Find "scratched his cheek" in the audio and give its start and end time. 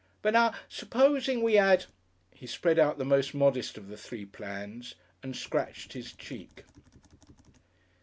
5.35-6.63